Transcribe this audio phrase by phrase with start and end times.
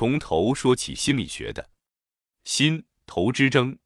[0.00, 1.68] 从头说起心理学的
[2.44, 3.76] 心头之争。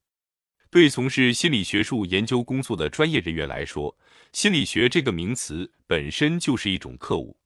[0.71, 3.99] 对从事心理学术研究工作的专业人员来说，
[4.33, 7.37] 心理学这个名词本身就是一种刻物。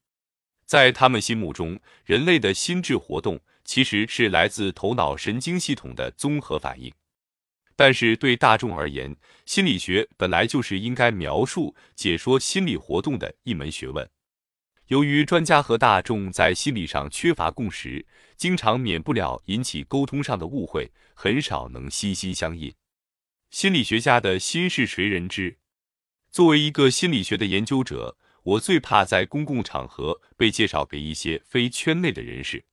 [0.67, 6.93] 在他们心目中，人类的心智活动其实是来自头脑神经系统的综合反应。
[7.75, 9.17] 但是对大众而言，
[9.47, 14.07] 心理学本来就是应该描述、解说心理活动的一门学问。
[14.89, 18.07] 由于专家和大众在心理上缺乏共识，
[18.39, 22.73] 经常免不了引起沟通上的误会，很少能心心相印。
[23.51, 25.59] 心理学家的心是谁人知？
[26.31, 32.65] 作为一个心理学的研究者，我最怕在公共场合被介绍给一些非圈内的人士。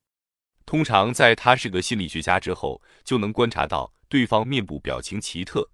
[0.65, 5.69] 通常在他是个心理学家之后，就能观察到对方面部表情奇特，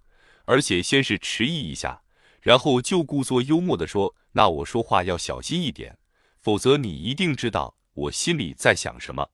[0.45, 2.01] 而且先是迟疑一下，
[2.41, 5.99] 然后就故作幽默地说：“那我说话要小心一点，
[6.41, 9.29] 否则你一定知道我心里在想什么。”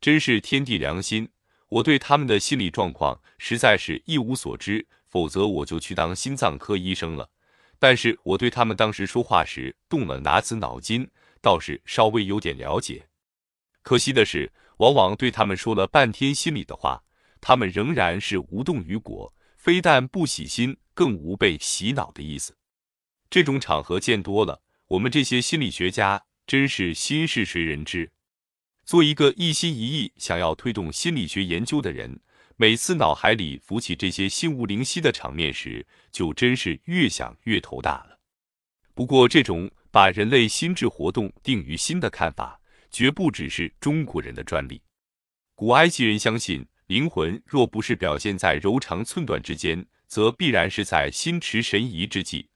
[0.00, 1.30] 真是天地良心。
[1.70, 7.30] 我对他们的心理状况实在是一无所知，否则我就去当心脏科医生了。
[7.80, 13.08] 但是我对他们当时说话时动了哪子脑筋，倒是稍微有点了解。
[13.82, 17.02] 可惜的是，往往对他们说了半天心里的话，
[17.40, 22.56] 他们仍然是无动于果，非但不洗心，更无被洗脑的意思。
[23.28, 24.62] 这种场合见多了，
[24.94, 28.12] 我们这些心理学家真是心事谁人知。
[28.84, 32.20] 做一个一心一意想要推动心理学研究的人，
[32.56, 38.20] 每次脑海里浮起这些心无灵犀的场面时，就真是越想越头大了。
[38.94, 42.60] 不过，这种把人类心智活动定于心的看法，
[42.92, 44.80] 绝不只是中国人的专利。
[45.56, 52.48] 古埃及人相信，灵魂若不是表现在柔长寸短之间，则必然是在心驰神怡之际。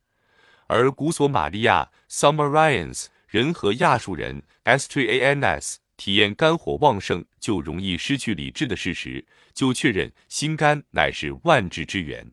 [0.69, 5.77] 而古索马利亚 （Sumerians） 人和亚述人 （Astrians）。
[5.97, 12.31] 体验肝火旺盛就容易失去理智的事实，就确认心肝乃是万智之源。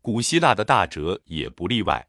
[0.00, 2.08] 古希腊的大哲也不例外。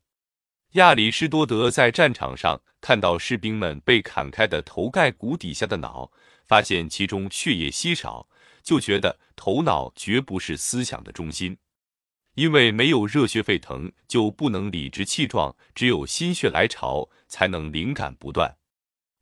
[0.72, 6.12] 亚里士多德在战场上看到士兵们被砍开的头盖骨底下的脑，
[6.48, 8.28] 发现其中血液稀少，
[8.64, 11.56] 就觉得头脑绝不是思想的中心，
[12.36, 18.58] 因为没有热血沸腾，就不能理直气壮，只有心血来潮，才能灵感不断。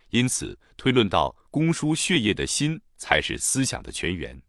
[0.09, 1.35] 因此推论到。
[1.51, 4.43] 供输血液的心才是思想的泉源，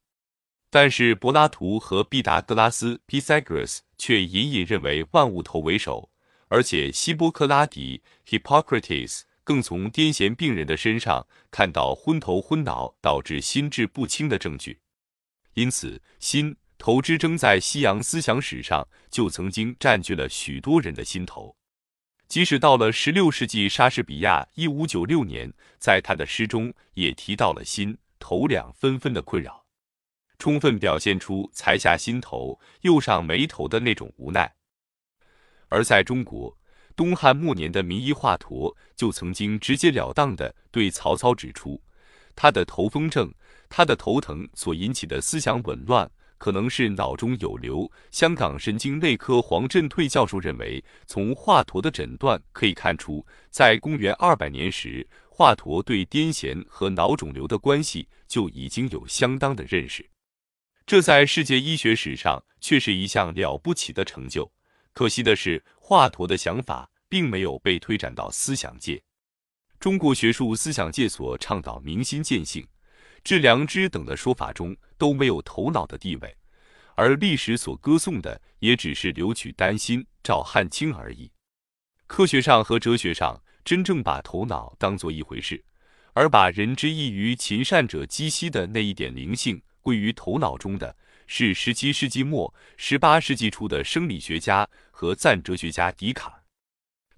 [0.68, 6.10] 但是柏拉图和毕达哥拉斯 （Pythagoras） 却隐隐认为万物头为首，
[6.48, 14.80] 而且希波克拉底 （Hippocrates） 更从癫痫病人的身上看到昏头昏脑导致心智不清的证据。
[15.54, 21.54] 因此，心头之争在西洋思想史上就曾经占据了许多人的心头。
[22.26, 29.62] 即使到了十六世纪，莎士比亚一五九六年在他的诗中也提到了心头两纷纷的困扰，
[30.38, 34.50] 充分表现出才下心头又上眉头的那种无奈。
[35.68, 36.56] 而在中国，
[36.96, 41.82] 东汉末年的名医华佗就曾经直截了当地对曹操指出，
[42.34, 43.30] 他的头风症，
[43.68, 46.10] 他的头疼所引起的思想紊乱。
[46.40, 47.88] 可能是脑中有瘤。
[48.10, 60.08] 香港神经内科黄振退教授认为，从华佗的诊断可以看出，在公元二百年时，华佗对癫痫和脑肿瘤的关系就已经有相当的认识。
[60.86, 64.50] 这在世界医学史上却是一项了不起的成就。
[64.94, 69.02] 可惜的是，华佗的想法并没有被推展到思想界。
[69.78, 72.66] 中国学术思想界所倡导明心见性。
[73.22, 76.36] 致良知等的说法中都没有头脑的地位，
[76.94, 81.30] 而历史所歌颂的也只是留取丹心照汗青而已。
[82.06, 85.62] 科学上和哲学上真正把头脑当做一回事，
[86.12, 96.42] 而把人之异于禽善者积息的那一点灵性归于头脑中的，是十七世纪末、十八世纪初的生理学家和赞哲学家笛卡尔。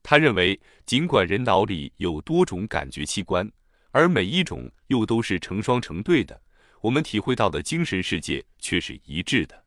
[0.03, 3.51] 他认为，尽管人脑里有多种感觉器官。
[3.93, 6.43] 而每一种又都是成双成对的，
[6.81, 9.65] 我们体会到的精神世界却是一致的。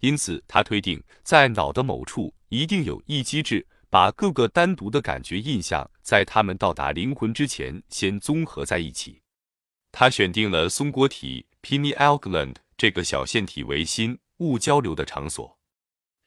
[0.00, 9.20] 因此，他推定在脑的某处一定有一机制，把各个单独的感觉印象在它们到达灵魂之前先综合在一起。
[9.90, 15.58] 他选定了松果体 （pineal gland） 这个小腺体为心物交流的场所，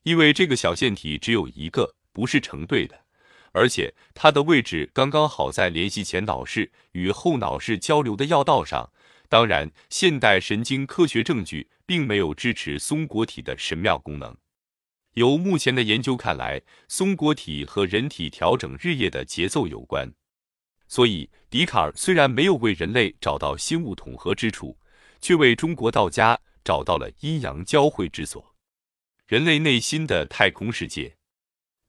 [0.04, 3.06] 因为这个小腺体只有一个，不是成对的。
[3.52, 8.92] 而且它的位置刚刚好在联系前脑室与后脑室交流的要道上。
[9.28, 14.36] 当然，现代神经科学证据并没有支持松果体的神妙功能。
[15.14, 20.14] 由目前的研究看来，松果体和人体调整日夜的节奏有关。
[20.90, 24.78] 所以，笛卡尔虽然没有为人类找到心物统合之处，
[25.22, 28.54] 却为中国道家找到了阴阳交汇之所——
[29.28, 31.16] 人类内心的太空世界。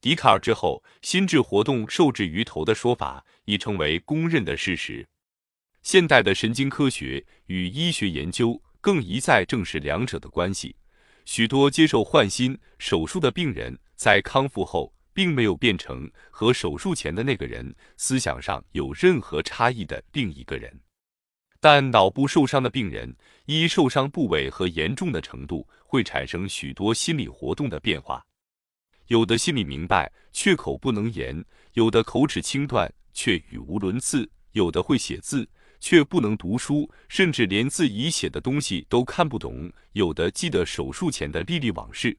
[0.02, 5.06] 笛卡尔之后，心智活动受制于头的说法已成为公认的事实。
[5.82, 10.74] 现代的神经科学与医学研究更一再证实两者的关系。
[11.24, 20.80] 许多接受换心手术的病人在康复后，并没有变成和手术前的那个人思想上有任何差异的另一个人。
[21.60, 23.16] 但脑部受伤的病人，
[23.46, 28.20] 依受伤部位和严重的程度，会产生许多心理活动的变化。
[29.06, 31.42] 有的心里明白，却口不能言；
[31.74, 35.48] 有的口齿清断，却语无伦次；有的会写字。
[35.84, 39.68] 却不能读书，甚至连自己写的东西都看不懂。
[39.94, 42.16] 有的记得手术前的历历往事，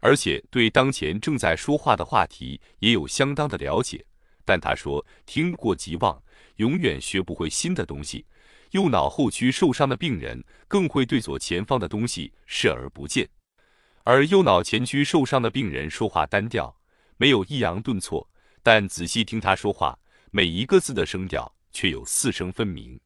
[0.00, 4.02] 而且对当前正在说话的话题也有相当的了解。
[4.42, 6.22] 但他说，听过即忘，
[6.56, 8.24] 永远学不会新的东西。
[8.70, 13.28] 右脑后区受伤的病人更会对左前方的东西视而不见，
[14.08, 16.80] 而右脑前区受伤的病人说话单调，
[17.18, 18.26] 没有抑扬顿挫，
[18.62, 19.98] 但仔细听他说话，
[20.30, 21.54] 每一个字的声调。
[21.70, 22.98] 却有四声分明。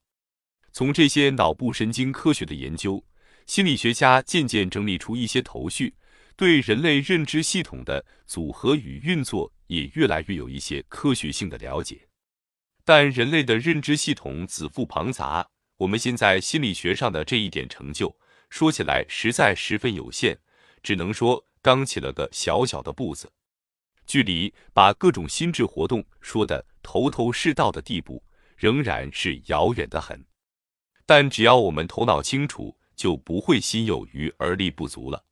[0.73, 3.05] 从这些脑部神经科学的研究，
[3.45, 5.97] 心理学家渐渐整理出一些头绪，
[6.37, 12.07] 对人类认知系统的组合与运作也越来越有一些科学性的了解。
[12.85, 18.17] 但人类的认知系统子复庞杂，我们现在心理学上的这一点成就，
[18.49, 20.39] 说起来实在十分有限，
[20.83, 23.31] 只能说刚起了个小小的步子，
[24.07, 28.23] 距离把各种心智活动说得头头是道的地步。
[28.55, 30.25] 仍然是遥远的很，
[31.05, 35.25] 但只要我们头脑清楚，就不会心有余而力不足了。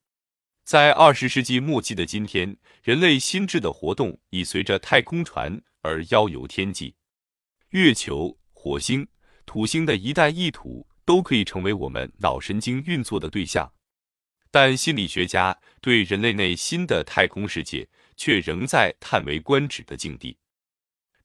[0.64, 6.96] 在二十世纪末期的今天，人类心智的活动已随着太空船而遨游天际，
[7.68, 9.06] 月球、火星、
[9.46, 13.72] 土星的一带一土都可以成为我们脑神经运作的对象。
[14.50, 20.36] 但心理学家对人类内心的太空世界却仍在叹为观止的境地。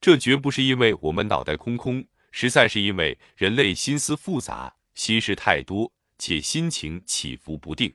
[0.00, 7.94] 这绝不是因为我们脑袋空空，实在是因为人类心思复杂，心事太多，且心情起伏不定。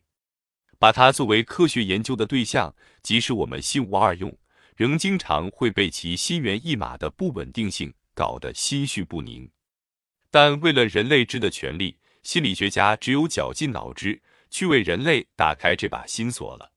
[0.78, 4.36] 把它作为科学研究的对象，即使我们心无二用，
[4.76, 9.50] 仍经常会被其心猿意马的不稳定性搞得心绪不宁。
[10.32, 16.74] 但为了人类知的权利，心理学家只有绞尽脑汁去为人类打开这把心锁了。